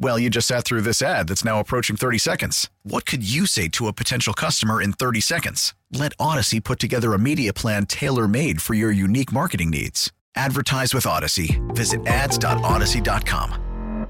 Well, 0.00 0.16
you 0.16 0.30
just 0.30 0.46
sat 0.46 0.64
through 0.64 0.82
this 0.82 1.02
ad 1.02 1.26
that's 1.26 1.44
now 1.44 1.58
approaching 1.58 1.96
30 1.96 2.18
seconds. 2.18 2.70
What 2.84 3.04
could 3.04 3.28
you 3.28 3.46
say 3.46 3.66
to 3.70 3.88
a 3.88 3.92
potential 3.92 4.32
customer 4.32 4.80
in 4.80 4.92
30 4.92 5.20
seconds? 5.20 5.74
Let 5.92 6.16
Audacy 6.18 6.62
put 6.62 6.78
together 6.78 7.14
a 7.14 7.18
media 7.18 7.52
plan 7.52 7.84
tailor 7.86 8.28
made 8.28 8.62
for 8.62 8.74
your 8.74 8.92
unique 8.92 9.32
marketing 9.32 9.70
needs. 9.70 10.12
Advertise 10.36 10.94
with 10.94 11.02
Audacy. 11.02 11.58
Visit 11.74 12.06
ads.audacy.com. 12.06 14.06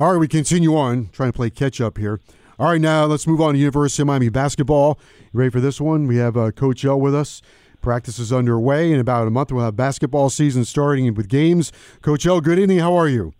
All 0.00 0.12
right, 0.12 0.18
we 0.18 0.26
continue 0.26 0.74
on 0.74 1.10
trying 1.12 1.30
to 1.30 1.36
play 1.36 1.48
catch 1.48 1.80
up 1.80 1.96
here. 1.96 2.18
All 2.58 2.70
right, 2.70 2.80
now 2.80 3.04
let's 3.04 3.28
move 3.28 3.40
on 3.40 3.54
to 3.54 3.60
University 3.60 4.02
of 4.02 4.08
Miami 4.08 4.30
basketball. 4.30 4.98
You 5.32 5.38
ready 5.38 5.50
for 5.50 5.60
this 5.60 5.80
one? 5.80 6.08
We 6.08 6.16
have 6.16 6.36
uh, 6.36 6.50
Coach 6.50 6.84
L 6.84 7.00
with 7.00 7.14
us. 7.14 7.40
Practice 7.80 8.18
is 8.18 8.32
underway. 8.32 8.90
In 8.90 8.98
about 8.98 9.28
a 9.28 9.30
month, 9.30 9.52
we'll 9.52 9.64
have 9.64 9.76
basketball 9.76 10.28
season 10.28 10.64
starting 10.64 11.14
with 11.14 11.28
games. 11.28 11.70
Coach 12.00 12.26
L, 12.26 12.40
good 12.40 12.58
evening. 12.58 12.80
How 12.80 12.96
are 12.96 13.08
you? 13.08 13.32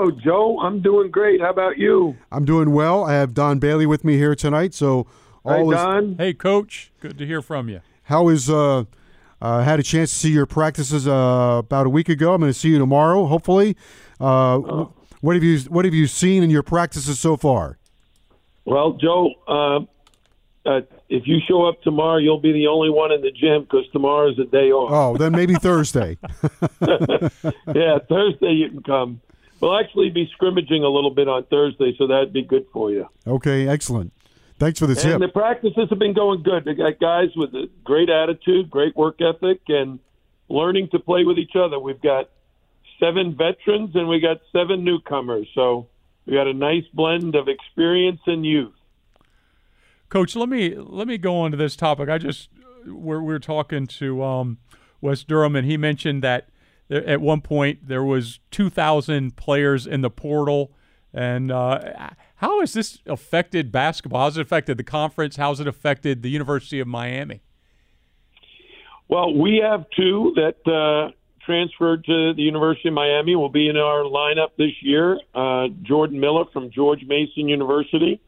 Hello, 0.00 0.10
Joe. 0.12 0.58
I'm 0.60 0.80
doing 0.80 1.10
great. 1.10 1.42
How 1.42 1.50
about 1.50 1.76
you? 1.76 2.16
I'm 2.32 2.46
doing 2.46 2.70
well. 2.72 3.04
I 3.04 3.12
have 3.12 3.34
Don 3.34 3.58
Bailey 3.58 3.84
with 3.84 4.02
me 4.02 4.16
here 4.16 4.34
tonight. 4.34 4.72
So, 4.72 5.06
all 5.44 5.52
Hi, 5.52 5.60
is, 5.60 5.84
Don. 5.84 6.14
Hey, 6.16 6.32
Coach. 6.32 6.90
Good 7.00 7.18
to 7.18 7.26
hear 7.26 7.42
from 7.42 7.68
you. 7.68 7.82
how 8.04 8.28
is 8.30 8.48
uh, 8.48 8.84
uh, 9.42 9.62
had 9.62 9.78
a 9.78 9.82
chance 9.82 10.08
to 10.08 10.16
see 10.16 10.30
your 10.32 10.46
practices 10.46 11.06
uh, 11.06 11.56
about 11.58 11.84
a 11.84 11.90
week 11.90 12.08
ago. 12.08 12.32
I'm 12.32 12.40
going 12.40 12.50
to 12.50 12.58
see 12.58 12.70
you 12.70 12.78
tomorrow, 12.78 13.26
hopefully. 13.26 13.76
Uh, 14.18 14.24
Oh. 14.24 14.92
What 15.20 15.34
have 15.34 15.44
you 15.44 15.58
What 15.68 15.84
have 15.84 15.92
you 15.92 16.06
seen 16.06 16.42
in 16.42 16.48
your 16.48 16.62
practices 16.62 17.20
so 17.20 17.36
far? 17.36 17.76
Well, 18.64 18.92
Joe, 18.94 19.34
uh, 19.46 19.80
uh, 20.66 20.80
if 21.10 21.26
you 21.26 21.40
show 21.46 21.66
up 21.68 21.82
tomorrow, 21.82 22.16
you'll 22.16 22.40
be 22.40 22.52
the 22.52 22.68
only 22.68 22.88
one 22.88 23.12
in 23.12 23.20
the 23.20 23.30
gym 23.30 23.64
because 23.64 23.84
tomorrow's 23.92 24.38
a 24.38 24.46
day 24.46 24.70
off. 24.72 24.90
Oh, 24.90 25.18
then 25.18 25.32
maybe 25.32 25.54
Thursday. 25.62 26.16
yeah, 26.80 27.98
Thursday 28.08 28.52
you 28.52 28.70
can 28.70 28.82
come. 28.82 29.20
We'll 29.60 29.78
actually 29.78 30.10
be 30.10 30.30
scrimmaging 30.32 30.82
a 30.82 30.88
little 30.88 31.10
bit 31.10 31.28
on 31.28 31.44
Thursday, 31.44 31.94
so 31.98 32.06
that'd 32.06 32.32
be 32.32 32.42
good 32.42 32.66
for 32.72 32.90
you. 32.90 33.06
Okay, 33.26 33.68
excellent. 33.68 34.12
Thanks 34.58 34.78
for 34.78 34.86
the 34.86 34.94
tip. 34.94 35.14
And 35.14 35.22
the 35.22 35.28
practices 35.28 35.88
have 35.88 35.98
been 35.98 36.14
going 36.14 36.42
good. 36.42 36.64
They 36.64 36.74
got 36.74 36.98
guys 36.98 37.28
with 37.36 37.54
a 37.54 37.68
great 37.84 38.10
attitude, 38.10 38.70
great 38.70 38.96
work 38.96 39.20
ethic, 39.20 39.60
and 39.68 39.98
learning 40.48 40.88
to 40.90 40.98
play 40.98 41.24
with 41.24 41.38
each 41.38 41.56
other. 41.56 41.78
We've 41.78 42.00
got 42.00 42.30
seven 42.98 43.34
veterans 43.36 43.94
and 43.94 44.08
we 44.08 44.20
got 44.20 44.40
seven 44.52 44.84
newcomers. 44.84 45.48
So 45.54 45.88
we 46.26 46.34
got 46.34 46.46
a 46.46 46.52
nice 46.52 46.84
blend 46.92 47.34
of 47.34 47.48
experience 47.48 48.20
and 48.26 48.44
youth. 48.44 48.74
Coach, 50.10 50.36
let 50.36 50.48
me 50.48 50.74
let 50.76 51.06
me 51.06 51.16
go 51.16 51.38
on 51.38 51.52
to 51.52 51.56
this 51.56 51.76
topic. 51.76 52.08
I 52.08 52.18
just 52.18 52.50
we're 52.86 53.22
we're 53.22 53.38
talking 53.38 53.86
to 53.86 54.22
um, 54.22 54.58
Wes 55.00 55.24
Durham, 55.24 55.56
and 55.56 55.66
he 55.66 55.76
mentioned 55.76 56.22
that 56.22 56.48
there, 56.48 56.50
at 56.90 57.20
one 57.20 57.40
point 57.40 57.88
there 57.88 58.04
was 58.04 58.40
two 58.50 58.68
thousand 58.68 59.36
players 59.36 59.86
in 59.86 60.00
the 60.00 60.10
portal. 60.10 60.72
And 61.12 61.50
uh, 61.50 62.10
how 62.36 62.60
has 62.60 62.72
this 62.72 62.98
affected 63.06 63.72
basketball? 63.72 64.22
How's 64.22 64.38
it 64.38 64.42
affected 64.42 64.76
the 64.76 64.84
conference? 64.84 65.36
How's 65.36 65.58
it 65.58 65.66
affected 65.66 66.22
the 66.22 66.30
University 66.30 66.78
of 66.78 66.86
Miami? 66.86 67.42
Well, 69.08 69.34
we 69.34 69.56
have 69.56 69.86
two 69.96 70.32
that 70.36 70.64
uh, 70.70 71.10
transferred 71.44 72.04
to 72.04 72.32
the 72.34 72.42
University 72.42 72.90
of 72.90 72.94
Miami. 72.94 73.34
Will 73.34 73.48
be 73.48 73.68
in 73.68 73.76
our 73.76 74.04
lineup 74.04 74.50
this 74.56 74.70
year. 74.82 75.18
Uh, 75.34 75.66
Jordan 75.82 76.20
Miller 76.20 76.44
from 76.52 76.70
George 76.70 77.02
Mason 77.04 77.48
University, 77.48 78.20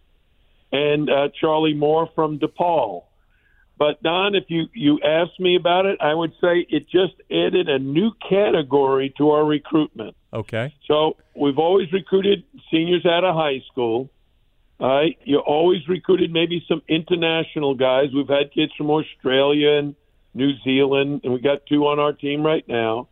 and 0.73 1.09
uh, 1.09 1.29
Charlie 1.41 1.75
Moore 1.75 2.11
from 2.17 2.41
DePaul. 2.41 3.05
But 3.83 4.01
Don, 4.01 4.37
if 4.37 4.45
you 4.47 4.67
you 4.75 5.01
asked 5.03 5.41
me 5.41 5.57
about 5.57 5.87
it, 5.87 6.01
I 6.01 6.15
would 6.15 6.31
say 6.41 6.65
it 6.69 6.89
just 6.89 7.15
added 7.33 7.69
a 7.69 7.81
new 7.81 8.13
category 8.31 9.13
to 9.19 9.31
our 9.31 9.45
recruitment. 9.45 10.15
Okay. 10.33 10.73
So 10.87 11.17
we've 11.35 11.59
always 11.59 11.93
recruited 11.93 12.45
seniors 12.71 13.05
out 13.05 13.25
of 13.25 13.35
high 13.35 13.59
school. 13.73 14.09
All 14.79 14.89
right, 14.89 15.19
you 15.25 15.39
always 15.39 15.89
recruited 15.89 16.33
maybe 16.33 16.65
some 16.69 16.81
international 16.89 17.75
guys. 17.75 18.11
We've 18.15 18.29
had 18.29 18.53
kids 18.55 18.71
from 18.79 18.89
Australia 18.89 19.71
and 19.79 19.97
New 20.33 20.53
Zealand, 20.63 21.23
and 21.25 21.33
we 21.33 21.41
got 21.41 21.67
two 21.67 21.85
on 21.89 21.99
our 21.99 22.13
team 22.13 22.47
right 22.47 22.65
now. 22.69 23.09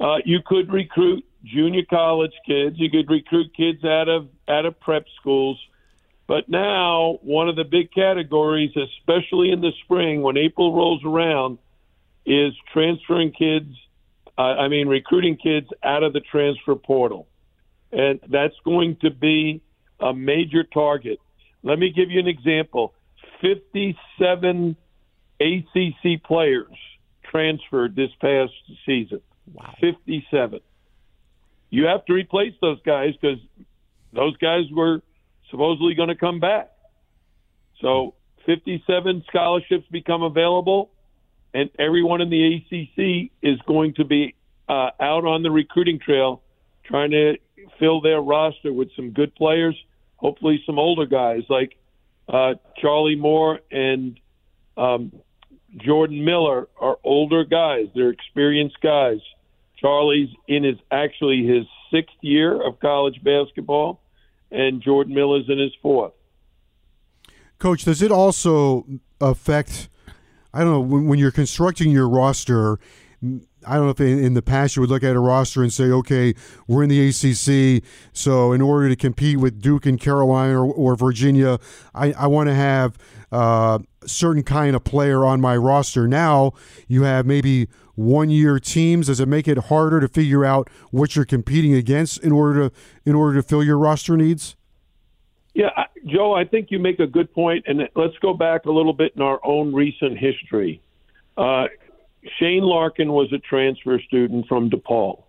Uh, 0.00 0.16
you 0.24 0.38
could 0.46 0.72
recruit 0.72 1.26
junior 1.44 1.82
college 1.90 2.32
kids. 2.46 2.76
You 2.78 2.90
could 2.90 3.10
recruit 3.10 3.54
kids 3.54 3.84
out 3.84 4.08
of 4.08 4.28
out 4.48 4.64
of 4.64 4.80
prep 4.80 5.04
schools. 5.20 5.58
But 6.30 6.48
now, 6.48 7.18
one 7.22 7.48
of 7.48 7.56
the 7.56 7.64
big 7.64 7.90
categories, 7.92 8.70
especially 8.76 9.50
in 9.50 9.60
the 9.60 9.72
spring 9.82 10.22
when 10.22 10.36
April 10.36 10.72
rolls 10.72 11.02
around, 11.04 11.58
is 12.24 12.52
transferring 12.72 13.32
kids. 13.32 13.74
Uh, 14.38 14.42
I 14.42 14.68
mean, 14.68 14.86
recruiting 14.86 15.36
kids 15.36 15.66
out 15.82 16.04
of 16.04 16.12
the 16.12 16.20
transfer 16.20 16.76
portal, 16.76 17.26
and 17.90 18.20
that's 18.28 18.54
going 18.64 18.98
to 19.00 19.10
be 19.10 19.60
a 19.98 20.14
major 20.14 20.62
target. 20.62 21.18
Let 21.64 21.80
me 21.80 21.90
give 21.90 22.12
you 22.12 22.20
an 22.20 22.28
example: 22.28 22.94
fifty-seven 23.40 24.76
ACC 25.40 26.22
players 26.22 26.76
transferred 27.28 27.96
this 27.96 28.10
past 28.20 28.52
season. 28.86 29.20
Wow. 29.52 29.74
57. 29.80 30.60
You 31.70 31.86
have 31.86 32.04
to 32.04 32.12
replace 32.12 32.54
those 32.60 32.80
guys 32.82 33.14
because 33.20 33.40
those 34.12 34.36
guys 34.36 34.66
were 34.70 35.02
supposedly 35.50 35.94
going 35.94 36.08
to 36.08 36.16
come 36.16 36.40
back. 36.40 36.70
So 37.80 38.14
57 38.46 39.24
scholarships 39.28 39.86
become 39.90 40.22
available, 40.22 40.90
and 41.54 41.70
everyone 41.78 42.20
in 42.20 42.30
the 42.30 42.56
ACC 42.56 43.30
is 43.42 43.58
going 43.66 43.94
to 43.94 44.04
be 44.04 44.34
uh, 44.68 44.90
out 45.00 45.24
on 45.24 45.42
the 45.42 45.50
recruiting 45.50 45.98
trail 45.98 46.42
trying 46.84 47.10
to 47.10 47.36
fill 47.78 48.00
their 48.00 48.20
roster 48.20 48.72
with 48.72 48.88
some 48.96 49.10
good 49.10 49.34
players, 49.34 49.76
hopefully 50.16 50.62
some 50.66 50.78
older 50.78 51.06
guys 51.06 51.42
like 51.48 51.76
uh, 52.28 52.54
Charlie 52.76 53.16
Moore 53.16 53.60
and 53.70 54.18
um, 54.76 55.12
Jordan 55.76 56.24
Miller 56.24 56.68
are 56.80 56.98
older 57.04 57.44
guys. 57.44 57.86
They're 57.94 58.10
experienced 58.10 58.80
guys. 58.80 59.18
Charlie's 59.78 60.28
in 60.46 60.64
his 60.64 60.76
actually 60.90 61.46
his 61.46 61.64
sixth 61.92 62.16
year 62.20 62.60
of 62.60 62.80
college 62.80 63.22
basketball, 63.22 64.00
and 64.50 64.82
Jordan 64.82 65.14
Miller's 65.14 65.48
in 65.48 65.58
his 65.58 65.72
fourth. 65.82 66.12
Coach, 67.58 67.84
does 67.84 68.02
it 68.02 68.10
also 68.10 68.86
affect? 69.20 69.88
I 70.52 70.60
don't 70.60 70.70
know 70.70 70.80
when, 70.80 71.06
when 71.06 71.18
you're 71.18 71.30
constructing 71.30 71.90
your 71.90 72.08
roster. 72.08 72.78
I 73.66 73.74
don't 73.74 73.84
know 73.84 73.90
if 73.90 74.00
in, 74.00 74.24
in 74.24 74.34
the 74.34 74.42
past 74.42 74.76
you 74.76 74.80
would 74.80 74.90
look 74.90 75.04
at 75.04 75.14
a 75.14 75.20
roster 75.20 75.62
and 75.62 75.72
say, 75.72 75.84
okay, 75.84 76.34
we're 76.66 76.82
in 76.82 76.88
the 76.88 77.08
ACC, 77.08 77.84
so 78.14 78.52
in 78.52 78.62
order 78.62 78.88
to 78.88 78.96
compete 78.96 79.38
with 79.38 79.60
Duke 79.60 79.84
and 79.84 80.00
Carolina 80.00 80.62
or, 80.62 80.72
or 80.72 80.96
Virginia, 80.96 81.58
I, 81.94 82.12
I 82.12 82.26
want 82.26 82.48
to 82.48 82.54
have 82.54 82.96
uh, 83.30 83.80
certain 84.06 84.42
kind 84.42 84.74
of 84.74 84.82
player 84.84 85.24
on 85.26 85.40
my 85.40 85.56
roster. 85.56 86.08
Now 86.08 86.52
you 86.88 87.02
have 87.02 87.26
maybe 87.26 87.68
one 88.00 88.30
year 88.30 88.58
teams. 88.58 89.06
Does 89.06 89.20
it 89.20 89.28
make 89.28 89.46
it 89.46 89.58
harder 89.58 90.00
to 90.00 90.08
figure 90.08 90.44
out 90.44 90.68
what 90.90 91.14
you're 91.14 91.24
competing 91.24 91.74
against 91.74 92.22
in 92.24 92.32
order 92.32 92.68
to 92.68 92.74
in 93.04 93.14
order 93.14 93.40
to 93.40 93.46
fill 93.46 93.62
your 93.62 93.78
roster 93.78 94.16
needs? 94.16 94.56
Yeah, 95.54 95.70
Joe, 96.06 96.32
I 96.32 96.44
think 96.44 96.70
you 96.70 96.78
make 96.78 97.00
a 97.00 97.06
good 97.06 97.32
point, 97.34 97.64
and 97.66 97.80
let's 97.96 98.16
go 98.22 98.34
back 98.34 98.66
a 98.66 98.70
little 98.70 98.92
bit 98.92 99.12
in 99.16 99.22
our 99.22 99.40
own 99.44 99.74
recent 99.74 100.16
history. 100.16 100.80
Uh, 101.36 101.66
Shane 102.38 102.62
Larkin 102.62 103.12
was 103.12 103.32
a 103.32 103.38
transfer 103.38 104.00
student 104.00 104.46
from 104.46 104.70
DePaul. 104.70 105.24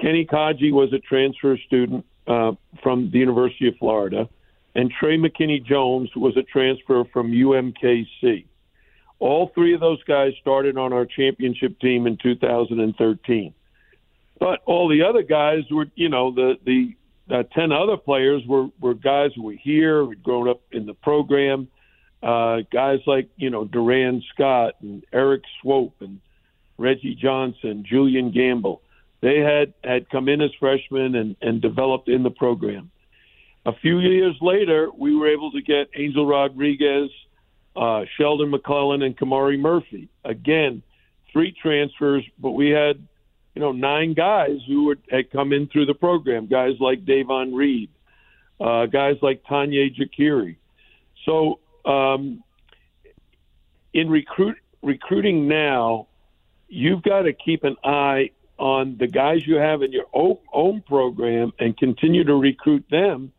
Kenny 0.00 0.24
Kadji 0.24 0.72
was 0.72 0.92
a 0.92 0.98
transfer 1.00 1.58
student 1.66 2.04
uh, 2.26 2.52
from 2.82 3.10
the 3.10 3.18
University 3.18 3.68
of 3.68 3.76
Florida, 3.76 4.28
and 4.74 4.90
Trey 4.98 5.18
McKinney 5.18 5.64
Jones 5.64 6.10
was 6.16 6.36
a 6.36 6.42
transfer 6.42 7.04
from 7.12 7.30
UMKC. 7.30 8.46
All 9.20 9.50
three 9.54 9.74
of 9.74 9.80
those 9.80 10.02
guys 10.04 10.32
started 10.40 10.78
on 10.78 10.92
our 10.92 11.04
championship 11.06 11.80
team 11.80 12.06
in 12.06 12.16
2013. 12.22 13.54
But 14.38 14.60
all 14.66 14.88
the 14.88 15.02
other 15.02 15.22
guys 15.22 15.64
were, 15.70 15.86
you 15.96 16.08
know, 16.08 16.30
the 16.30 16.54
the 16.64 16.94
10 17.54 17.72
other 17.72 17.96
players 17.96 18.42
were, 18.46 18.68
were 18.80 18.94
guys 18.94 19.30
who 19.36 19.42
were 19.42 19.52
here, 19.52 20.04
who'd 20.04 20.22
grown 20.22 20.48
up 20.48 20.60
in 20.72 20.86
the 20.86 20.94
program. 20.94 21.68
Uh, 22.22 22.58
guys 22.72 23.00
like, 23.06 23.28
you 23.36 23.50
know, 23.50 23.64
Durand 23.64 24.24
Scott 24.34 24.74
and 24.80 25.04
Erik 25.12 25.42
Swoope 25.62 25.92
and 26.00 26.20
Reggie 26.78 27.14
Johnson, 27.14 27.84
Julian 27.88 28.32
Gamble. 28.32 28.82
They 29.20 29.38
had, 29.38 29.74
had 29.84 30.08
come 30.10 30.28
in 30.28 30.40
as 30.40 30.50
freshmen 30.58 31.14
and, 31.14 31.36
and 31.42 31.60
developed 31.60 32.08
in 32.08 32.22
the 32.22 32.30
program. 32.30 32.90
A 33.66 33.72
few 33.72 33.98
years 33.98 34.36
later, 34.40 34.88
we 34.96 35.14
were 35.14 35.28
able 35.28 35.52
to 35.52 35.60
get 35.60 35.90
Angel 35.94 36.24
Rodriguez, 36.24 37.10
uh, 37.76 38.04
Sheldon 38.16 38.50
McClellan, 38.50 39.02
and 39.02 39.16
Kamari 39.16 39.58
Murphy. 39.58 40.08
Again, 40.24 40.82
three 41.32 41.52
transfers, 41.52 42.24
but 42.38 42.52
we 42.52 42.70
had 42.70 43.06
you 43.58 43.64
know, 43.64 43.72
nine 43.72 44.14
guys 44.14 44.60
who 44.68 44.84
would, 44.84 45.00
had 45.10 45.32
come 45.32 45.52
in 45.52 45.66
through 45.66 45.86
the 45.86 45.94
program, 45.94 46.46
guys 46.46 46.74
like 46.78 47.04
Davon 47.04 47.52
Reed, 47.52 47.90
uh, 48.60 48.86
guys 48.86 49.16
like 49.20 49.42
Tonye 49.42 49.92
Jekiri. 49.96 50.54
So 51.24 51.58
um, 51.84 52.44
in 53.92 54.08
recruit 54.08 54.58
recruiting 54.80 55.48
now, 55.48 56.06
you've 56.68 57.02
got 57.02 57.22
to 57.22 57.32
keep 57.32 57.64
an 57.64 57.74
eye 57.82 58.30
on 58.58 58.96
the 58.96 59.08
guys 59.08 59.44
you 59.44 59.56
have 59.56 59.82
in 59.82 59.90
your 59.90 60.06
own, 60.12 60.38
own 60.52 60.80
program 60.82 61.52
and 61.58 61.76
continue 61.76 62.22
to 62.22 62.34
recruit 62.34 62.84
them 62.92 63.32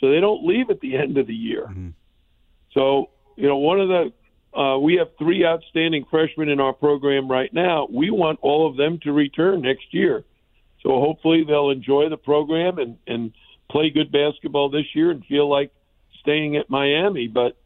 so 0.00 0.08
they 0.08 0.20
don't 0.20 0.46
leave 0.46 0.70
at 0.70 0.80
the 0.80 0.96
end 0.96 1.18
of 1.18 1.26
the 1.26 1.34
year. 1.34 1.66
Mm-hmm. 1.66 1.88
So, 2.72 3.10
you 3.38 3.46
know, 3.46 3.56
one 3.56 3.80
of 3.80 3.88
the 3.88 4.12
uh, 4.58 4.78
we 4.78 4.96
have 4.96 5.08
three 5.18 5.46
outstanding 5.46 6.04
freshmen 6.10 6.48
in 6.48 6.58
our 6.58 6.72
program 6.72 7.30
right 7.30 7.52
now. 7.52 7.86
We 7.88 8.10
want 8.10 8.40
all 8.42 8.68
of 8.68 8.76
them 8.76 8.98
to 9.04 9.12
return 9.12 9.62
next 9.62 9.92
year. 9.92 10.24
So 10.82 11.00
hopefully 11.00 11.44
they'll 11.46 11.70
enjoy 11.70 12.08
the 12.08 12.16
program 12.16 12.78
and, 12.78 12.96
and 13.06 13.32
play 13.70 13.90
good 13.90 14.10
basketball 14.10 14.70
this 14.70 14.86
year 14.94 15.12
and 15.12 15.24
feel 15.26 15.48
like 15.48 15.70
staying 16.20 16.56
at 16.56 16.68
Miami. 16.68 17.28
But 17.28 17.56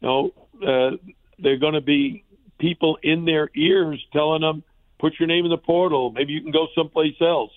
you 0.00 0.08
know, 0.08 0.30
uh, 0.66 0.96
they're 1.38 1.58
going 1.58 1.74
to 1.74 1.80
be 1.80 2.24
people 2.58 2.98
in 3.02 3.24
their 3.24 3.48
ears 3.54 4.04
telling 4.12 4.40
them, 4.40 4.64
"Put 4.98 5.20
your 5.20 5.28
name 5.28 5.44
in 5.44 5.50
the 5.52 5.58
portal. 5.58 6.10
Maybe 6.10 6.32
you 6.32 6.42
can 6.42 6.50
go 6.50 6.66
someplace 6.74 7.20
else." 7.20 7.52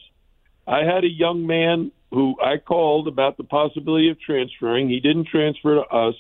I 0.67 0.83
had 0.83 1.03
a 1.03 1.09
young 1.09 1.47
man 1.47 1.91
who 2.12 2.35
I 2.39 2.57
called 2.57 3.07
about 3.07 3.38
the 3.38 3.44
possibility 3.44 4.09
of 4.09 4.19
transferring. 4.19 4.89
He 4.89 5.00
didn't 5.00 5.27
transfer 5.27 5.75
to 5.75 5.81
us 5.81 6.15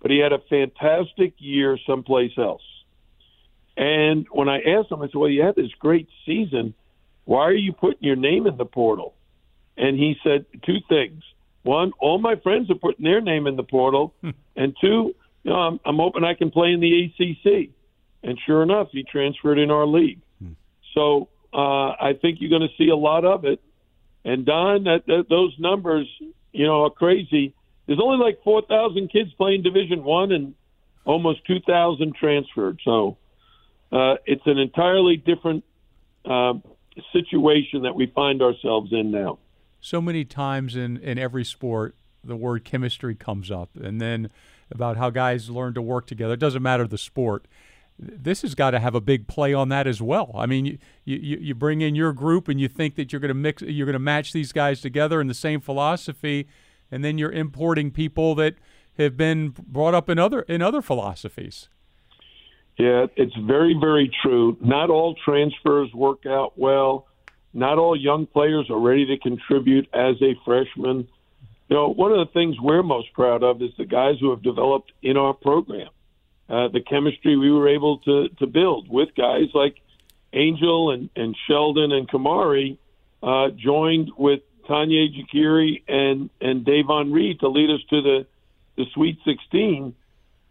but 0.00 0.10
he 0.10 0.18
had 0.18 0.32
a 0.32 0.38
fantastic 0.48 1.34
year 1.38 1.78
someplace 1.86 2.32
else. 2.38 2.62
And 3.76 4.26
when 4.30 4.48
I 4.48 4.58
asked 4.58 4.90
him, 4.90 5.02
I 5.02 5.06
said, 5.06 5.14
Well, 5.14 5.30
you 5.30 5.42
had 5.42 5.56
this 5.56 5.70
great 5.78 6.08
season. 6.26 6.74
Why 7.24 7.44
are 7.44 7.54
you 7.54 7.72
putting 7.72 8.02
your 8.02 8.16
name 8.16 8.46
in 8.46 8.56
the 8.56 8.64
portal? 8.64 9.14
And 9.76 9.96
he 9.96 10.16
said 10.22 10.46
two 10.66 10.78
things. 10.88 11.22
One, 11.62 11.92
all 11.98 12.18
my 12.18 12.36
friends 12.36 12.70
are 12.70 12.74
putting 12.74 13.04
their 13.04 13.20
name 13.20 13.46
in 13.46 13.56
the 13.56 13.62
portal. 13.62 14.14
Hmm. 14.20 14.30
and 14.56 14.74
two, 14.80 15.14
you 15.44 15.50
know, 15.50 15.56
I'm, 15.56 15.80
I'm 15.84 15.96
hoping 15.96 16.24
I 16.24 16.34
can 16.34 16.50
play 16.50 16.72
in 16.72 16.80
the 16.80 17.04
ACC. 17.04 17.70
And 18.22 18.38
sure 18.44 18.62
enough, 18.62 18.88
he 18.92 19.02
transferred 19.02 19.58
in 19.58 19.70
our 19.70 19.86
league. 19.86 20.20
Hmm. 20.42 20.52
So 20.94 21.28
uh, 21.52 21.90
I 21.90 22.12
think 22.20 22.38
you're 22.40 22.50
going 22.50 22.68
to 22.68 22.76
see 22.76 22.90
a 22.90 22.96
lot 22.96 23.24
of 23.24 23.44
it. 23.44 23.60
And 24.24 24.44
Don, 24.44 24.84
that, 24.84 25.06
that 25.06 25.26
those 25.30 25.54
numbers, 25.58 26.06
you 26.52 26.66
know, 26.66 26.84
are 26.84 26.90
crazy 26.90 27.54
there's 27.90 27.98
only 28.00 28.24
like 28.24 28.40
4,000 28.44 29.08
kids 29.08 29.32
playing 29.32 29.62
Division 29.62 30.04
One 30.04 30.30
and 30.30 30.54
almost 31.04 31.44
2,000 31.48 32.14
transferred. 32.14 32.78
So 32.84 33.16
uh, 33.90 34.14
it's 34.26 34.46
an 34.46 34.58
entirely 34.58 35.16
different 35.16 35.64
uh, 36.24 36.52
situation 37.12 37.82
that 37.82 37.96
we 37.96 38.06
find 38.14 38.42
ourselves 38.42 38.92
in 38.92 39.10
now. 39.10 39.40
So 39.80 40.00
many 40.00 40.24
times 40.24 40.76
in, 40.76 40.98
in 40.98 41.18
every 41.18 41.44
sport, 41.44 41.96
the 42.22 42.36
word 42.36 42.64
chemistry 42.64 43.16
comes 43.16 43.50
up, 43.50 43.70
and 43.74 44.00
then 44.00 44.30
about 44.70 44.96
how 44.96 45.10
guys 45.10 45.50
learn 45.50 45.74
to 45.74 45.82
work 45.82 46.06
together. 46.06 46.34
It 46.34 46.40
doesn't 46.40 46.62
matter 46.62 46.86
the 46.86 46.96
sport. 46.96 47.48
This 47.98 48.42
has 48.42 48.54
got 48.54 48.70
to 48.70 48.78
have 48.78 48.94
a 48.94 49.00
big 49.00 49.26
play 49.26 49.52
on 49.52 49.68
that 49.70 49.88
as 49.88 50.00
well. 50.00 50.30
I 50.36 50.46
mean, 50.46 50.64
you, 50.64 50.78
you, 51.04 51.38
you 51.38 51.54
bring 51.56 51.80
in 51.80 51.96
your 51.96 52.12
group 52.12 52.46
and 52.46 52.60
you 52.60 52.68
think 52.68 52.94
that 52.94 53.12
you're 53.12 53.18
going 53.18 53.30
to 53.30 53.34
mix, 53.34 53.62
you're 53.62 53.86
going 53.86 53.94
to 53.94 53.98
match 53.98 54.32
these 54.32 54.52
guys 54.52 54.80
together 54.80 55.20
in 55.20 55.26
the 55.26 55.34
same 55.34 55.60
philosophy 55.60 56.46
and 56.90 57.04
then 57.04 57.18
you're 57.18 57.32
importing 57.32 57.90
people 57.90 58.34
that 58.36 58.54
have 58.98 59.16
been 59.16 59.50
brought 59.50 59.94
up 59.94 60.08
in 60.08 60.18
other 60.18 60.42
in 60.42 60.62
other 60.62 60.82
philosophies. 60.82 61.68
Yeah, 62.78 63.06
it's 63.16 63.34
very 63.36 63.76
very 63.80 64.10
true. 64.22 64.56
Not 64.60 64.90
all 64.90 65.14
transfers 65.24 65.92
work 65.92 66.26
out 66.26 66.58
well. 66.58 67.06
Not 67.52 67.78
all 67.78 67.96
young 67.96 68.26
players 68.26 68.70
are 68.70 68.78
ready 68.78 69.06
to 69.06 69.18
contribute 69.18 69.88
as 69.92 70.16
a 70.22 70.34
freshman. 70.44 71.08
You 71.68 71.76
know, 71.76 71.88
one 71.88 72.12
of 72.12 72.26
the 72.26 72.32
things 72.32 72.56
we're 72.60 72.82
most 72.82 73.12
proud 73.12 73.42
of 73.42 73.62
is 73.62 73.70
the 73.78 73.84
guys 73.84 74.16
who 74.20 74.30
have 74.30 74.42
developed 74.42 74.92
in 75.02 75.16
our 75.16 75.34
program. 75.34 75.88
Uh, 76.48 76.66
the 76.68 76.80
chemistry 76.80 77.36
we 77.36 77.50
were 77.50 77.68
able 77.68 77.98
to, 77.98 78.28
to 78.40 78.46
build 78.46 78.88
with 78.90 79.08
guys 79.16 79.48
like 79.54 79.76
Angel 80.32 80.90
and, 80.90 81.08
and 81.14 81.36
Sheldon 81.46 81.92
and 81.92 82.08
Kamari 82.08 82.76
uh, 83.22 83.50
joined 83.50 84.10
with 84.16 84.40
Tonye 84.70 85.08
Jekiri 85.12 85.82
and 85.88 86.30
and 86.40 86.64
Davon 86.64 87.12
Reed 87.12 87.40
to 87.40 87.48
lead 87.48 87.70
us 87.70 87.80
to 87.90 88.00
the 88.00 88.26
the 88.76 88.84
Sweet 88.94 89.18
16. 89.24 89.94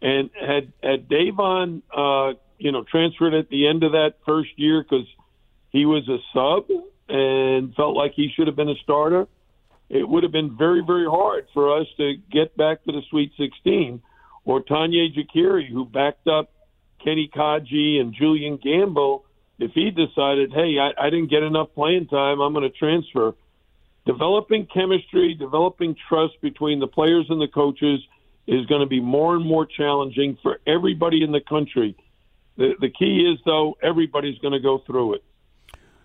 And 0.02 0.30
had 0.38 0.72
had 0.82 1.08
Davon, 1.08 1.82
uh, 1.94 2.34
you 2.58 2.70
know, 2.70 2.84
transferred 2.84 3.34
at 3.34 3.48
the 3.48 3.66
end 3.66 3.82
of 3.82 3.92
that 3.92 4.16
first 4.26 4.50
year 4.56 4.82
because 4.82 5.06
he 5.70 5.86
was 5.86 6.06
a 6.08 6.18
sub 6.34 6.68
and 7.08 7.74
felt 7.74 7.96
like 7.96 8.12
he 8.14 8.30
should 8.34 8.46
have 8.46 8.56
been 8.56 8.68
a 8.68 8.76
starter, 8.82 9.26
it 9.88 10.08
would 10.08 10.22
have 10.22 10.32
been 10.32 10.56
very 10.56 10.82
very 10.86 11.06
hard 11.06 11.46
for 11.54 11.80
us 11.80 11.86
to 11.96 12.14
get 12.30 12.56
back 12.56 12.84
to 12.84 12.92
the 12.92 13.02
Sweet 13.08 13.32
16. 13.38 14.02
Or 14.44 14.62
Tonye 14.62 15.14
Jekiri, 15.14 15.68
who 15.70 15.84
backed 15.84 16.26
up 16.26 16.50
Kenny 17.04 17.30
Kadji 17.34 18.00
and 18.00 18.14
Julian 18.14 18.56
Gamble, 18.56 19.24
if 19.58 19.72
he 19.72 19.90
decided, 19.90 20.52
hey, 20.52 20.78
I, 20.78 21.06
I 21.06 21.10
didn't 21.10 21.30
get 21.30 21.42
enough 21.42 21.68
playing 21.74 22.06
time, 22.06 22.40
I'm 22.40 22.54
going 22.54 22.70
to 22.70 22.76
transfer 22.76 23.34
developing 24.06 24.66
chemistry, 24.66 25.34
developing 25.34 25.96
trust 26.08 26.40
between 26.40 26.80
the 26.80 26.86
players 26.86 27.26
and 27.28 27.40
the 27.40 27.48
coaches 27.48 28.00
is 28.46 28.66
going 28.66 28.80
to 28.80 28.86
be 28.86 29.00
more 29.00 29.36
and 29.36 29.44
more 29.44 29.66
challenging 29.66 30.36
for 30.42 30.60
everybody 30.66 31.22
in 31.22 31.32
the 31.32 31.40
country. 31.40 31.96
The, 32.56 32.74
the 32.80 32.90
key 32.90 33.30
is, 33.30 33.38
though, 33.44 33.76
everybody's 33.82 34.38
going 34.38 34.52
to 34.52 34.60
go 34.60 34.78
through 34.78 35.14
it. 35.14 35.24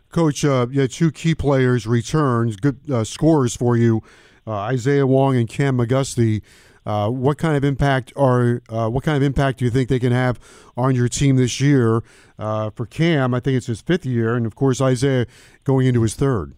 Coach, 0.09 0.45
uh, 0.45 0.67
you 0.69 0.81
had 0.81 0.91
two 0.91 1.11
key 1.11 1.35
players 1.35 1.87
returns, 1.87 2.55
good 2.55 2.79
uh, 2.89 3.03
scores 3.03 3.55
for 3.55 3.75
you, 3.75 4.01
uh, 4.47 4.51
Isaiah 4.51 5.07
Wong 5.07 5.35
and 5.35 5.49
Cam 5.49 5.77
McGusty. 5.77 6.41
Uh, 6.85 7.09
what 7.09 7.39
kind 7.39 7.57
of 7.57 7.63
impact 7.63 8.13
are 8.15 8.61
uh, 8.69 8.87
what 8.87 9.03
kind 9.03 9.17
of 9.17 9.23
impact 9.23 9.57
do 9.57 9.65
you 9.65 9.71
think 9.71 9.89
they 9.89 9.99
can 9.99 10.11
have 10.11 10.39
on 10.77 10.93
your 10.93 11.09
team 11.09 11.35
this 11.35 11.59
year? 11.59 12.03
Uh, 12.37 12.69
for 12.69 12.85
Cam, 12.85 13.33
I 13.33 13.39
think 13.39 13.57
it's 13.57 13.65
his 13.65 13.81
fifth 13.81 14.05
year, 14.05 14.35
and 14.35 14.45
of 14.45 14.55
course 14.55 14.79
Isaiah 14.79 15.25
going 15.63 15.87
into 15.87 16.03
his 16.03 16.13
third. 16.13 16.53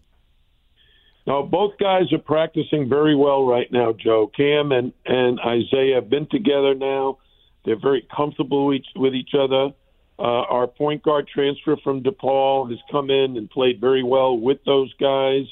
Now, 1.28 1.42
both 1.42 1.76
guys 1.78 2.10
are 2.14 2.18
practicing 2.18 2.88
very 2.88 3.14
well 3.14 3.44
right 3.44 3.70
now, 3.70 3.92
Joe. 3.92 4.32
Cam 4.34 4.72
and, 4.72 4.94
and 5.04 5.38
Isaiah 5.38 5.96
have 5.96 6.08
been 6.08 6.26
together 6.30 6.74
now. 6.74 7.18
They're 7.66 7.78
very 7.78 8.08
comfortable 8.16 8.68
with 8.68 8.76
each, 8.76 8.86
with 8.96 9.14
each 9.14 9.32
other. 9.38 9.74
Uh, 10.18 10.22
our 10.22 10.66
point 10.66 11.02
guard 11.02 11.28
transfer 11.28 11.76
from 11.84 12.02
DePaul 12.02 12.70
has 12.70 12.78
come 12.90 13.10
in 13.10 13.36
and 13.36 13.50
played 13.50 13.78
very 13.78 14.02
well 14.02 14.38
with 14.38 14.64
those 14.64 14.90
guys. 14.94 15.44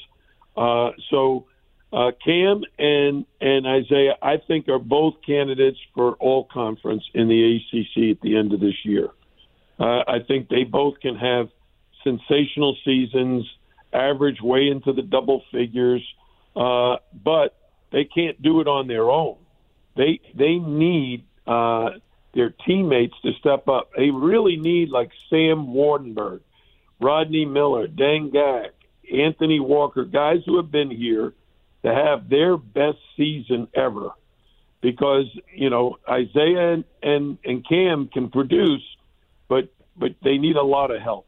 Uh, 0.57 0.93
so 1.11 1.45
uh, 1.93 2.09
Cam 2.25 2.63
and 2.79 3.27
and 3.39 3.67
Isaiah, 3.67 4.15
I 4.19 4.37
think, 4.47 4.67
are 4.69 4.79
both 4.79 5.13
candidates 5.23 5.77
for 5.93 6.13
all 6.13 6.47
conference 6.51 7.03
in 7.13 7.27
the 7.27 7.55
ACC 7.55 8.17
at 8.17 8.21
the 8.21 8.35
end 8.35 8.51
of 8.51 8.59
this 8.59 8.83
year. 8.83 9.09
Uh, 9.79 10.01
I 10.07 10.21
think 10.27 10.49
they 10.49 10.63
both 10.63 10.99
can 11.01 11.15
have 11.17 11.49
sensational 12.03 12.75
seasons 12.83 13.45
average 13.93 14.41
way 14.41 14.67
into 14.67 14.93
the 14.93 15.01
double 15.01 15.43
figures, 15.51 16.03
uh, 16.55 16.97
but 17.23 17.55
they 17.91 18.05
can't 18.05 18.41
do 18.41 18.61
it 18.61 18.67
on 18.67 18.87
their 18.87 19.09
own. 19.09 19.37
They 19.95 20.19
they 20.35 20.55
need 20.55 21.25
uh, 21.45 21.91
their 22.33 22.53
teammates 22.65 23.15
to 23.23 23.31
step 23.39 23.67
up. 23.67 23.91
They 23.97 24.11
really 24.11 24.57
need 24.57 24.89
like 24.89 25.11
Sam 25.29 25.67
Waardenburg, 25.67 26.41
Rodney 26.99 27.45
Miller, 27.45 27.87
Deng 27.87 28.31
Gak, 28.33 28.69
Anthony 29.11 29.59
Walker, 29.59 30.05
guys 30.05 30.39
who 30.45 30.57
have 30.57 30.71
been 30.71 30.91
here 30.91 31.33
to 31.83 31.93
have 31.93 32.29
their 32.29 32.57
best 32.57 32.97
season 33.15 33.67
ever. 33.73 34.09
Because 34.81 35.25
you 35.53 35.71
know 35.71 35.97
Isaiah 36.07 36.73
and, 36.73 36.83
and, 37.01 37.37
and 37.43 37.67
Cam 37.67 38.09
can 38.13 38.29
produce, 38.29 38.83
but 39.47 39.73
but 39.97 40.11
they 40.23 40.37
need 40.37 40.55
a 40.55 40.63
lot 40.63 40.91
of 40.91 41.01
help. 41.01 41.26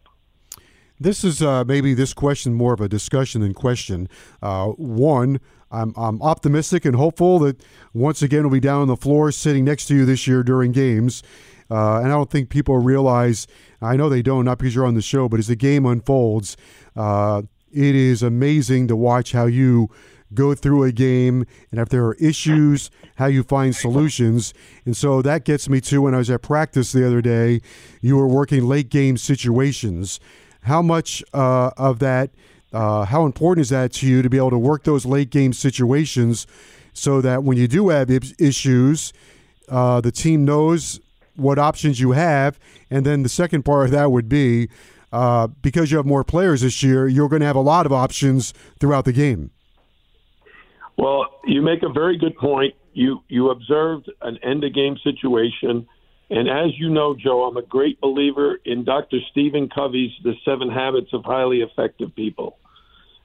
This 0.99 1.23
is 1.23 1.41
uh, 1.41 1.63
maybe 1.63 1.93
this 1.93 2.13
question 2.13 2.53
more 2.53 2.73
of 2.73 2.81
a 2.81 2.89
discussion 2.89 3.41
than 3.41 3.53
question. 3.53 4.09
Uh, 4.41 4.67
one, 4.67 5.39
I'm, 5.71 5.93
I'm 5.95 6.21
optimistic 6.21 6.83
and 6.83 6.95
hopeful 6.95 7.39
that 7.39 7.63
once 7.93 8.21
again 8.21 8.43
we'll 8.43 8.51
be 8.51 8.59
down 8.59 8.81
on 8.81 8.87
the 8.87 8.97
floor 8.97 9.31
sitting 9.31 9.63
next 9.63 9.85
to 9.87 9.95
you 9.95 10.05
this 10.05 10.27
year 10.27 10.43
during 10.43 10.71
games. 10.73 11.23
Uh, 11.71 11.99
and 11.99 12.07
I 12.07 12.09
don't 12.09 12.29
think 12.29 12.49
people 12.49 12.77
realize, 12.79 13.47
I 13.81 13.95
know 13.95 14.09
they 14.09 14.23
don't, 14.23 14.43
not 14.43 14.57
because 14.57 14.75
you're 14.75 14.85
on 14.85 14.95
the 14.95 15.01
show, 15.01 15.29
but 15.29 15.39
as 15.39 15.47
the 15.47 15.55
game 15.55 15.85
unfolds, 15.85 16.57
uh, 16.95 17.43
it 17.71 17.95
is 17.95 18.23
amazing 18.23 18.87
to 18.87 18.95
watch 18.95 19.31
how 19.31 19.45
you 19.45 19.89
go 20.33 20.53
through 20.53 20.83
a 20.83 20.91
game 20.91 21.45
and 21.71 21.79
if 21.79 21.89
there 21.89 22.05
are 22.05 22.15
issues, 22.15 22.89
how 23.15 23.27
you 23.27 23.43
find 23.43 23.75
solutions. 23.75 24.53
And 24.85 24.97
so 24.97 25.21
that 25.21 25.45
gets 25.45 25.69
me 25.69 25.79
to 25.81 26.01
when 26.01 26.13
I 26.13 26.17
was 26.17 26.29
at 26.29 26.41
practice 26.41 26.91
the 26.91 27.05
other 27.05 27.21
day, 27.21 27.61
you 28.01 28.17
were 28.17 28.27
working 28.27 28.67
late 28.67 28.89
game 28.89 29.17
situations. 29.17 30.19
How 30.61 30.81
much 30.81 31.23
uh, 31.33 31.71
of 31.77 31.99
that, 31.99 32.31
uh, 32.73 33.05
how 33.05 33.25
important 33.25 33.63
is 33.63 33.69
that 33.69 33.93
to 33.93 34.07
you 34.07 34.21
to 34.21 34.29
be 34.29 34.37
able 34.37 34.51
to 34.51 34.57
work 34.57 34.83
those 34.83 35.05
late 35.05 35.29
game 35.29 35.53
situations 35.53 36.45
so 36.93 37.21
that 37.21 37.43
when 37.43 37.57
you 37.57 37.67
do 37.67 37.89
have 37.89 38.09
issues, 38.39 39.13
uh, 39.69 40.01
the 40.01 40.11
team 40.11 40.45
knows 40.45 40.99
what 41.35 41.57
options 41.57 41.99
you 41.99 42.11
have. 42.11 42.59
And 42.89 43.05
then 43.05 43.23
the 43.23 43.29
second 43.29 43.63
part 43.63 43.85
of 43.85 43.91
that 43.91 44.11
would 44.11 44.27
be 44.27 44.69
uh, 45.11 45.47
because 45.47 45.91
you 45.91 45.97
have 45.97 46.05
more 46.05 46.23
players 46.23 46.61
this 46.61 46.83
year, 46.83 47.07
you're 47.07 47.29
going 47.29 47.39
to 47.39 47.45
have 47.45 47.55
a 47.55 47.61
lot 47.61 47.85
of 47.85 47.93
options 47.93 48.53
throughout 48.79 49.05
the 49.05 49.13
game. 49.13 49.51
Well, 50.97 51.27
you 51.45 51.61
make 51.61 51.81
a 51.81 51.89
very 51.89 52.17
good 52.17 52.35
point. 52.37 52.75
You 52.93 53.23
you 53.29 53.49
observed 53.51 54.11
an 54.21 54.37
end 54.43 54.63
of 54.63 54.73
game 54.73 54.97
situation, 55.03 55.87
and 56.29 56.47
as 56.47 56.77
you 56.77 56.89
know, 56.89 57.15
Joe, 57.15 57.43
I'm 57.45 57.57
a 57.57 57.63
great 57.63 57.99
believer 57.99 58.59
in 58.63 58.83
Dr. 58.83 59.17
Stephen 59.31 59.67
Covey's 59.67 60.11
The 60.23 60.35
Seven 60.45 60.69
Habits 60.69 61.11
of 61.13 61.25
Highly 61.25 61.61
Effective 61.61 62.15
People. 62.15 62.57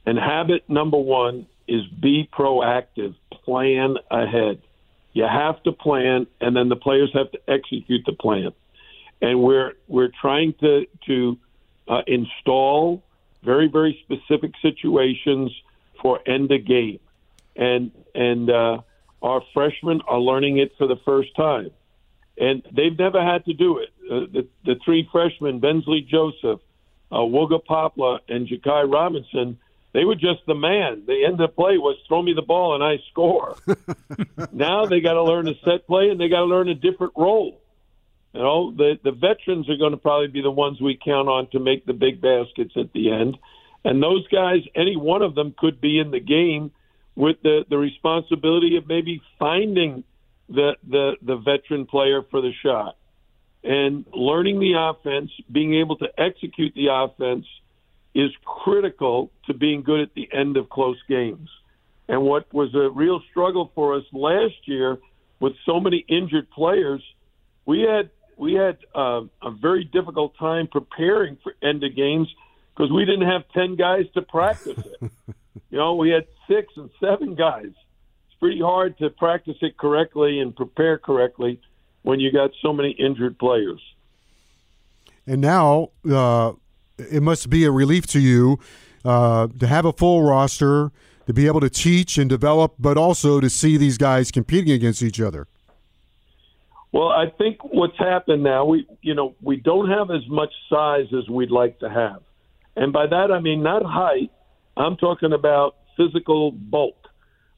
And 0.06 0.18
habit 0.18 0.68
number 0.68 0.98
one 0.98 1.46
is 1.68 1.86
be 1.86 2.28
proactive, 2.32 3.14
plan 3.44 3.96
ahead. 4.10 4.60
You 5.12 5.24
have 5.24 5.62
to 5.62 5.72
plan, 5.72 6.26
and 6.40 6.56
then 6.56 6.68
the 6.68 6.76
players 6.76 7.10
have 7.14 7.30
to 7.32 7.38
execute 7.48 8.04
the 8.04 8.12
plan. 8.12 8.52
And 9.22 9.42
we're 9.42 9.72
we're 9.86 10.10
trying 10.20 10.54
to 10.60 10.86
to 11.06 11.38
uh, 11.88 12.02
install 12.06 13.02
very 13.42 13.68
very 13.68 13.98
specific 14.04 14.52
situations 14.60 15.52
for 16.02 16.20
end 16.26 16.50
of 16.50 16.66
game, 16.66 16.98
and 17.54 17.92
and 18.14 18.50
uh, 18.50 18.78
our 19.22 19.42
freshmen 19.54 20.00
are 20.06 20.18
learning 20.18 20.58
it 20.58 20.72
for 20.76 20.86
the 20.86 20.96
first 21.04 21.34
time, 21.36 21.70
and 22.38 22.62
they've 22.72 22.98
never 22.98 23.22
had 23.22 23.44
to 23.46 23.54
do 23.54 23.78
it. 23.78 23.90
Uh, 24.10 24.26
the 24.32 24.48
the 24.64 24.74
three 24.84 25.08
freshmen, 25.10 25.60
Bensley 25.60 26.06
Joseph, 26.08 26.60
uh, 27.10 27.58
Poplar, 27.66 28.20
and 28.28 28.48
Jakai 28.48 28.90
Robinson 28.90 29.58
they 29.94 30.04
were 30.04 30.16
just 30.16 30.44
the 30.46 30.56
man. 30.56 31.04
The 31.06 31.24
end 31.24 31.40
of 31.40 31.54
play 31.54 31.78
was 31.78 31.96
throw 32.08 32.20
me 32.20 32.34
the 32.34 32.42
ball 32.42 32.74
and 32.74 32.82
I 32.82 32.98
score. 33.12 33.56
now 34.52 34.86
they 34.86 35.00
got 35.00 35.12
to 35.12 35.22
learn 35.22 35.48
a 35.48 35.54
set 35.64 35.86
play 35.86 36.10
and 36.10 36.20
they 36.20 36.28
got 36.28 36.40
to 36.40 36.46
learn 36.46 36.68
a 36.68 36.74
different 36.74 37.12
role. 37.16 37.60
You 38.32 38.40
know, 38.40 38.72
the 38.72 38.98
the 39.04 39.12
veterans 39.12 39.70
are 39.70 39.76
going 39.76 39.92
to 39.92 39.96
probably 39.96 40.26
be 40.26 40.42
the 40.42 40.50
ones 40.50 40.80
we 40.80 40.98
count 41.02 41.28
on 41.28 41.48
to 41.52 41.60
make 41.60 41.86
the 41.86 41.92
big 41.92 42.20
baskets 42.20 42.72
at 42.76 42.92
the 42.92 43.12
end, 43.12 43.38
and 43.84 44.02
those 44.02 44.26
guys, 44.26 44.62
any 44.74 44.96
one 44.96 45.22
of 45.22 45.36
them 45.36 45.54
could 45.56 45.80
be 45.80 46.00
in 46.00 46.10
the 46.10 46.18
game 46.18 46.72
with 47.14 47.36
the 47.44 47.64
the 47.70 47.78
responsibility 47.78 48.76
of 48.76 48.88
maybe 48.88 49.22
finding 49.38 50.02
the 50.48 50.76
the 50.88 51.12
the 51.22 51.36
veteran 51.36 51.86
player 51.86 52.22
for 52.30 52.40
the 52.40 52.52
shot 52.62 52.96
and 53.64 54.04
learning 54.12 54.60
the 54.60 54.74
offense, 54.78 55.30
being 55.50 55.74
able 55.74 55.96
to 55.96 56.08
execute 56.18 56.74
the 56.74 56.88
offense 56.92 57.46
is 58.14 58.30
critical 58.44 59.30
to 59.46 59.54
being 59.54 59.82
good 59.82 60.00
at 60.00 60.14
the 60.14 60.28
end 60.32 60.56
of 60.56 60.68
close 60.68 61.00
games. 61.08 61.48
And 62.06 62.22
what 62.22 62.52
was 62.52 62.74
a 62.74 62.90
real 62.90 63.22
struggle 63.30 63.72
for 63.74 63.96
us 63.96 64.04
last 64.12 64.54
year 64.66 64.98
with 65.40 65.54
so 65.64 65.80
many 65.80 66.04
injured 66.08 66.50
players, 66.50 67.02
we 67.64 67.80
had 67.80 68.10
we 68.36 68.52
had 68.54 68.78
uh, 68.94 69.22
a 69.42 69.50
very 69.50 69.84
difficult 69.84 70.36
time 70.38 70.66
preparing 70.66 71.38
for 71.42 71.54
end 71.62 71.82
of 71.82 71.96
games 71.96 72.28
because 72.74 72.92
we 72.92 73.04
didn't 73.06 73.28
have 73.28 73.42
ten 73.54 73.76
guys 73.76 74.04
to 74.12 74.22
practice 74.22 74.78
it. 74.78 75.10
you 75.70 75.78
know, 75.78 75.94
we 75.94 76.10
had 76.10 76.26
six 76.46 76.74
and 76.76 76.90
seven 77.00 77.34
guys. 77.34 77.72
Pretty 78.44 78.60
hard 78.60 78.98
to 78.98 79.08
practice 79.08 79.56
it 79.62 79.78
correctly 79.78 80.38
and 80.38 80.54
prepare 80.54 80.98
correctly 80.98 81.58
when 82.02 82.20
you 82.20 82.30
got 82.30 82.50
so 82.60 82.74
many 82.74 82.90
injured 82.90 83.38
players. 83.38 83.80
And 85.26 85.40
now 85.40 85.92
uh, 86.12 86.52
it 86.98 87.22
must 87.22 87.48
be 87.48 87.64
a 87.64 87.70
relief 87.70 88.06
to 88.08 88.20
you 88.20 88.58
uh, 89.02 89.48
to 89.58 89.66
have 89.66 89.86
a 89.86 89.94
full 89.94 90.24
roster, 90.24 90.92
to 91.26 91.32
be 91.32 91.46
able 91.46 91.60
to 91.60 91.70
teach 91.70 92.18
and 92.18 92.28
develop, 92.28 92.74
but 92.78 92.98
also 92.98 93.40
to 93.40 93.48
see 93.48 93.78
these 93.78 93.96
guys 93.96 94.30
competing 94.30 94.74
against 94.74 95.00
each 95.00 95.22
other. 95.22 95.46
Well, 96.92 97.08
I 97.08 97.30
think 97.38 97.64
what's 97.64 97.96
happened 97.96 98.42
now, 98.42 98.66
we 98.66 98.86
you 99.00 99.14
know 99.14 99.34
we 99.40 99.56
don't 99.56 99.88
have 99.88 100.10
as 100.10 100.28
much 100.28 100.52
size 100.68 101.06
as 101.18 101.26
we'd 101.30 101.50
like 101.50 101.78
to 101.78 101.88
have, 101.88 102.20
and 102.76 102.92
by 102.92 103.06
that 103.06 103.32
I 103.32 103.40
mean 103.40 103.62
not 103.62 103.82
height. 103.86 104.30
I'm 104.76 104.98
talking 104.98 105.32
about 105.32 105.76
physical 105.96 106.50
bulk. 106.52 107.03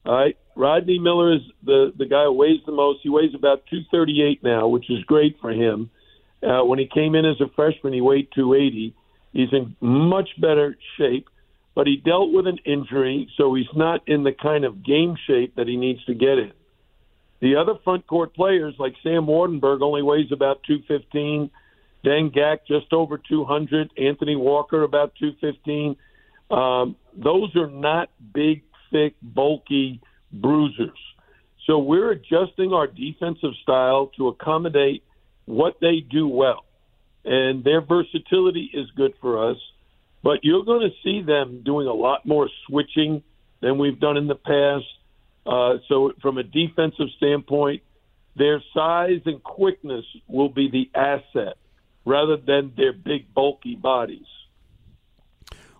All 0.07 0.15
right, 0.15 0.37
Rodney 0.55 0.99
Miller 0.99 1.33
is 1.33 1.41
the 1.65 1.91
the 1.97 2.05
guy 2.05 2.23
who 2.23 2.31
weighs 2.31 2.61
the 2.65 2.71
most. 2.71 2.99
He 3.03 3.09
weighs 3.09 3.35
about 3.35 3.65
238 3.69 4.41
now, 4.41 4.69
which 4.69 4.89
is 4.89 5.03
great 5.03 5.35
for 5.41 5.51
him. 5.51 5.89
Uh, 6.41 6.63
when 6.63 6.79
he 6.79 6.87
came 6.87 7.13
in 7.13 7.25
as 7.25 7.41
a 7.41 7.51
freshman, 7.55 7.91
he 7.91 7.99
weighed 7.99 8.29
280. 8.33 8.95
He's 9.33 9.49
in 9.51 9.75
much 9.81 10.29
better 10.39 10.77
shape, 10.97 11.27
but 11.75 11.87
he 11.87 11.97
dealt 11.97 12.31
with 12.31 12.47
an 12.47 12.59
injury, 12.65 13.29
so 13.35 13.53
he's 13.53 13.65
not 13.75 14.07
in 14.07 14.23
the 14.23 14.31
kind 14.31 14.63
of 14.63 14.85
game 14.85 15.17
shape 15.27 15.55
that 15.57 15.67
he 15.67 15.75
needs 15.75 16.03
to 16.05 16.13
get 16.13 16.37
in. 16.37 16.53
The 17.41 17.57
other 17.57 17.73
front 17.83 18.07
court 18.07 18.33
players, 18.33 18.75
like 18.79 18.93
Sam 19.03 19.25
Waardenburg, 19.25 19.81
only 19.81 20.03
weighs 20.03 20.31
about 20.31 20.63
215. 20.67 21.51
Deng 22.05 22.33
Gak 22.33 22.59
just 22.65 22.93
over 22.93 23.17
200. 23.17 23.91
Anthony 23.97 24.37
Walker 24.37 24.83
about 24.83 25.13
215. 25.19 25.97
Um, 26.49 26.95
those 27.15 27.55
are 27.55 27.69
not 27.69 28.09
big, 28.33 28.66
thick, 28.91 29.15
bulky 29.21 30.01
bruisers. 30.31 30.97
So 31.65 31.79
we're 31.79 32.11
adjusting 32.11 32.73
our 32.73 32.87
defensive 32.87 33.51
style 33.61 34.11
to 34.17 34.29
accommodate 34.29 35.03
what 35.45 35.77
they 35.81 35.99
do 35.99 36.27
well 36.27 36.63
and 37.27 37.63
their 37.63 37.81
versatility 37.81 38.71
is 38.73 38.89
good 38.95 39.13
for 39.19 39.51
us. 39.51 39.57
But 40.23 40.39
you're 40.43 40.63
going 40.63 40.89
to 40.89 40.95
see 41.03 41.21
them 41.21 41.61
doing 41.63 41.87
a 41.87 41.93
lot 41.93 42.25
more 42.25 42.49
switching 42.67 43.21
than 43.61 43.77
we've 43.77 43.99
done 43.99 44.17
in 44.17 44.27
the 44.27 44.35
past. 44.35 44.85
Uh, 45.45 45.77
so, 45.87 46.13
from 46.21 46.37
a 46.37 46.43
defensive 46.43 47.07
standpoint, 47.17 47.83
their 48.35 48.61
size 48.73 49.21
and 49.25 49.43
quickness 49.43 50.05
will 50.27 50.49
be 50.49 50.69
the 50.69 50.89
asset 50.97 51.57
rather 52.05 52.37
than 52.37 52.73
their 52.75 52.93
big, 52.93 53.33
bulky 53.33 53.75
bodies. 53.75 54.25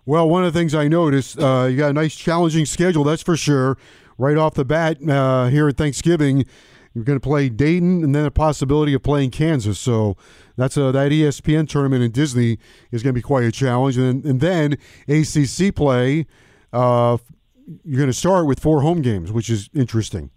Well, 0.08 0.26
one 0.26 0.42
of 0.42 0.54
the 0.54 0.58
things 0.58 0.74
I 0.74 0.88
noticed, 0.88 1.38
uh, 1.38 1.68
you 1.70 1.76
got 1.76 1.90
a 1.90 1.92
nice, 1.92 2.16
challenging 2.16 2.64
schedule, 2.64 3.04
that's 3.04 3.20
for 3.20 3.36
sure. 3.36 3.76
Right 4.16 4.38
off 4.38 4.54
the 4.54 4.64
bat 4.64 4.96
uh, 5.06 5.48
here 5.48 5.68
at 5.68 5.76
Thanksgiving, 5.76 6.46
you're 6.94 7.04
going 7.04 7.20
to 7.20 7.22
play 7.22 7.50
Dayton 7.50 8.02
and 8.02 8.14
then 8.14 8.24
a 8.24 8.30
possibility 8.30 8.94
of 8.94 9.02
playing 9.02 9.32
Kansas. 9.32 9.78
So 9.78 10.16
that's 10.56 10.78
a, 10.78 10.92
that 10.92 11.12
ESPN 11.12 11.68
tournament 11.68 12.02
in 12.02 12.10
Disney 12.10 12.56
is 12.90 13.02
going 13.02 13.12
to 13.12 13.18
be 13.18 13.20
quite 13.20 13.44
a 13.44 13.52
challenge. 13.52 13.98
And, 13.98 14.24
and 14.24 14.40
then 14.40 14.78
ACC 15.08 15.74
play, 15.74 16.24
uh, 16.72 17.18
you're 17.84 17.98
going 17.98 18.06
to 18.06 18.14
start 18.14 18.46
with 18.46 18.60
four 18.60 18.80
home 18.80 19.02
games, 19.02 19.30
which 19.30 19.50
is 19.50 19.68
interesting. 19.74 20.30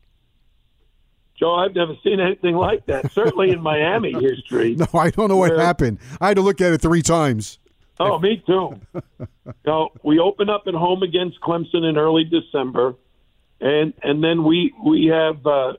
Joe, 1.39 1.55
I've 1.55 1.73
never 1.73 1.93
seen 2.03 2.19
anything 2.19 2.57
like 2.57 2.87
that. 2.87 3.09
Certainly 3.13 3.51
in 3.51 3.61
Miami 3.61 4.11
history. 4.11 4.75
No, 4.79 4.87
I 4.99 5.11
don't 5.11 5.29
know 5.29 5.37
what 5.37 5.57
happened. 5.57 5.99
I 6.19 6.27
had 6.27 6.35
to 6.35 6.43
look 6.43 6.59
at 6.59 6.73
it 6.73 6.81
three 6.81 7.01
times. 7.01 7.57
Oh, 7.99 8.19
me 8.19 8.43
too. 8.45 8.79
so 9.65 9.89
we 10.03 10.19
open 10.19 10.49
up 10.49 10.63
at 10.67 10.73
home 10.73 11.03
against 11.03 11.39
Clemson 11.41 11.87
in 11.87 11.97
early 11.97 12.23
December, 12.23 12.95
and 13.59 13.93
and 14.01 14.23
then 14.23 14.43
we 14.43 14.73
we 14.83 15.07
have 15.07 15.45
uh, 15.45 15.73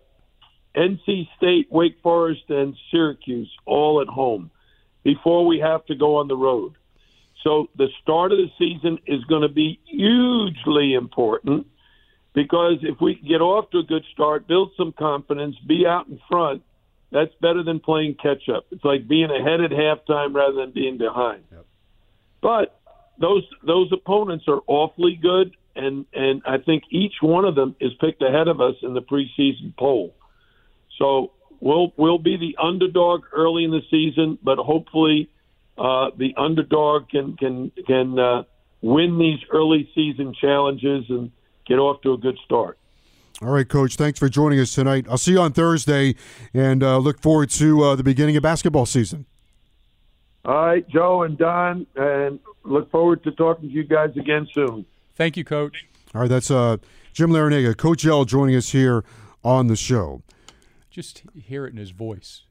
NC 0.76 1.28
State, 1.36 1.68
Wake 1.70 1.96
Forest, 2.02 2.44
and 2.48 2.76
Syracuse 2.90 3.50
all 3.66 4.00
at 4.00 4.08
home 4.08 4.50
before 5.02 5.46
we 5.46 5.58
have 5.58 5.84
to 5.86 5.94
go 5.94 6.16
on 6.16 6.28
the 6.28 6.36
road. 6.36 6.74
So 7.42 7.68
the 7.76 7.88
start 8.02 8.30
of 8.32 8.38
the 8.38 8.50
season 8.58 8.98
is 9.06 9.24
going 9.24 9.42
to 9.42 9.48
be 9.48 9.80
hugely 9.86 10.94
important 10.94 11.66
because 12.34 12.78
if 12.82 13.00
we 13.00 13.16
can 13.16 13.28
get 13.28 13.40
off 13.40 13.70
to 13.70 13.78
a 13.78 13.82
good 13.82 14.04
start, 14.12 14.46
build 14.46 14.72
some 14.76 14.92
confidence, 14.92 15.56
be 15.66 15.84
out 15.86 16.08
in 16.08 16.20
front, 16.30 16.62
that's 17.10 17.32
better 17.40 17.62
than 17.62 17.80
playing 17.80 18.16
catch 18.22 18.48
up. 18.48 18.66
It's 18.70 18.84
like 18.84 19.06
being 19.06 19.30
ahead 19.30 19.60
at 19.60 19.70
halftime 19.70 20.34
rather 20.34 20.54
than 20.54 20.70
being 20.70 20.98
behind. 20.98 21.42
But 22.42 22.78
those 23.18 23.44
those 23.64 23.90
opponents 23.92 24.44
are 24.48 24.60
awfully 24.66 25.18
good, 25.20 25.56
and 25.74 26.04
and 26.12 26.42
I 26.44 26.58
think 26.58 26.82
each 26.90 27.14
one 27.22 27.44
of 27.44 27.54
them 27.54 27.76
is 27.80 27.92
picked 28.00 28.20
ahead 28.20 28.48
of 28.48 28.60
us 28.60 28.74
in 28.82 28.94
the 28.94 29.00
preseason 29.00 29.74
poll. 29.78 30.14
So 30.98 31.32
we'll 31.60 31.92
we'll 31.96 32.18
be 32.18 32.36
the 32.36 32.56
underdog 32.62 33.22
early 33.32 33.64
in 33.64 33.70
the 33.70 33.82
season, 33.90 34.38
but 34.42 34.58
hopefully 34.58 35.30
uh, 35.78 36.10
the 36.16 36.34
underdog 36.36 37.08
can 37.08 37.36
can 37.36 37.70
can 37.86 38.18
uh, 38.18 38.42
win 38.82 39.18
these 39.18 39.38
early 39.52 39.88
season 39.94 40.34
challenges 40.38 41.04
and 41.08 41.30
get 41.66 41.78
off 41.78 42.02
to 42.02 42.12
a 42.12 42.18
good 42.18 42.38
start. 42.44 42.78
All 43.40 43.48
right, 43.48 43.68
Coach. 43.68 43.96
Thanks 43.96 44.18
for 44.18 44.28
joining 44.28 44.60
us 44.60 44.72
tonight. 44.72 45.06
I'll 45.08 45.18
see 45.18 45.32
you 45.32 45.40
on 45.40 45.52
Thursday, 45.52 46.14
and 46.52 46.82
uh, 46.82 46.98
look 46.98 47.20
forward 47.20 47.50
to 47.50 47.82
uh, 47.82 47.96
the 47.96 48.04
beginning 48.04 48.36
of 48.36 48.42
basketball 48.42 48.86
season. 48.86 49.26
All 50.44 50.66
right, 50.66 50.88
Joe 50.88 51.22
and 51.22 51.38
Don, 51.38 51.86
and 51.94 52.40
look 52.64 52.90
forward 52.90 53.22
to 53.24 53.30
talking 53.32 53.68
to 53.68 53.74
you 53.74 53.84
guys 53.84 54.10
again 54.16 54.48
soon. 54.52 54.84
Thank 55.14 55.36
you, 55.36 55.44
Coach. 55.44 55.86
All 56.14 56.22
right, 56.22 56.30
that's 56.30 56.50
uh, 56.50 56.78
Jim 57.12 57.30
Larrañaga, 57.30 57.76
Coach 57.76 58.04
L, 58.04 58.24
joining 58.24 58.56
us 58.56 58.70
here 58.70 59.04
on 59.44 59.68
the 59.68 59.76
show. 59.76 60.22
Just 60.90 61.22
hear 61.34 61.66
it 61.66 61.70
in 61.72 61.76
his 61.76 61.90
voice. 61.90 62.42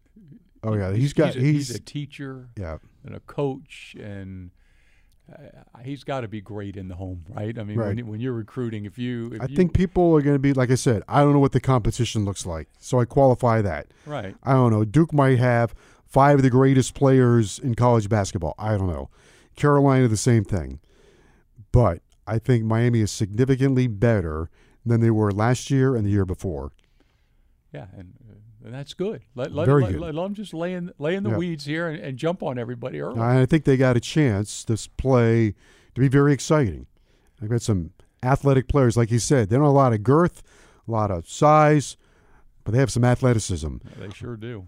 Oh 0.63 0.73
yeah, 0.75 0.93
he's 0.93 1.13
got 1.13 1.33
he's 1.33 1.35
a, 1.35 1.39
he's, 1.45 1.67
he's 1.67 1.75
a 1.75 1.79
teacher 1.79 2.49
yeah. 2.57 2.77
and 3.03 3.15
a 3.15 3.19
coach 3.21 3.95
and 3.99 4.51
uh, 5.31 5.79
he's 5.83 6.03
got 6.03 6.21
to 6.21 6.27
be 6.27 6.39
great 6.39 6.77
in 6.77 6.87
the 6.87 6.95
home, 6.95 7.25
right? 7.29 7.57
I 7.57 7.63
mean, 7.63 7.77
Right. 7.77 7.87
when, 7.87 7.97
you- 7.97 8.05
when 8.05 8.19
you're 8.19 8.33
recruiting, 8.33 8.85
if 8.85 8.97
you, 8.99 9.31
if 9.33 9.41
I 9.41 9.45
you, 9.47 9.55
think 9.55 9.73
people 9.73 10.15
are 10.15 10.21
going 10.21 10.35
to 10.35 10.39
be 10.39 10.53
like 10.53 10.69
I 10.69 10.75
said. 10.75 11.01
I 11.07 11.21
don't 11.21 11.33
know 11.33 11.39
what 11.39 11.51
the 11.51 11.59
competition 11.59 12.25
looks 12.25 12.45
like, 12.45 12.67
so 12.79 12.99
I 12.99 13.05
qualify 13.05 13.61
that. 13.63 13.87
right, 14.05 14.35
I 14.43 14.53
don't 14.53 14.71
know. 14.71 14.85
Duke 14.85 15.13
might 15.13 15.39
have 15.39 15.73
five 16.11 16.37
of 16.39 16.43
the 16.43 16.49
greatest 16.49 16.93
players 16.93 17.57
in 17.59 17.73
college 17.75 18.09
basketball. 18.09 18.53
I 18.59 18.77
don't 18.77 18.89
know. 18.89 19.09
Carolina, 19.55 20.07
the 20.07 20.17
same 20.17 20.43
thing. 20.43 20.79
But 21.71 22.01
I 22.27 22.37
think 22.37 22.65
Miami 22.65 22.99
is 22.99 23.11
significantly 23.11 23.87
better 23.87 24.49
than 24.85 24.99
they 24.99 25.09
were 25.11 25.31
last 25.31 25.71
year 25.71 25.95
and 25.95 26.05
the 26.05 26.09
year 26.09 26.25
before. 26.25 26.71
yeah, 27.73 27.85
and, 27.97 28.13
uh, 28.29 28.65
and 28.65 28.73
that's 28.73 28.93
good. 28.93 29.21
Let 29.35 29.53
let, 29.53 29.65
Very 29.67 29.83
let, 29.83 29.91
good. 29.93 30.01
let, 30.01 30.15
let 30.15 30.25
him 30.25 30.33
just 30.33 30.53
lay 30.53 30.73
in 30.73 30.91
lay 30.99 31.15
in 31.15 31.23
the 31.23 31.29
Yeah. 31.31 31.37
weeds 31.37 31.65
here 31.65 31.87
and, 31.87 31.99
and 31.99 32.17
jump 32.17 32.43
on 32.43 32.57
everybody 32.59 32.99
early. 32.99 33.13
And 33.13 33.23
I 33.23 33.45
think 33.45 33.63
they 33.63 33.77
got 33.77 33.95
a 33.95 34.01
chance 34.01 34.63
this 34.65 34.87
play 34.87 35.55
to 35.95 36.01
be 36.01 36.07
very 36.09 36.33
exciting. 36.33 36.87
They've 37.39 37.49
got 37.49 37.61
some 37.61 37.91
athletic 38.21 38.67
players, 38.67 38.97
like 38.97 39.09
you 39.11 39.19
said. 39.19 39.49
They 39.49 39.55
don't 39.55 39.63
have 39.65 39.71
a 39.71 39.75
lot 39.75 39.93
of 39.93 40.03
girth, 40.03 40.43
a 40.87 40.91
lot 40.91 41.09
of 41.09 41.27
size, 41.27 41.95
but 42.63 42.73
they 42.73 42.77
have 42.79 42.91
some 42.91 43.03
athleticism. 43.03 43.77
they 43.99 44.09
sure 44.11 44.35
do. 44.35 44.67